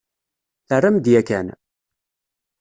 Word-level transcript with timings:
Terram-d 0.67 1.05
yakan? 1.13 1.47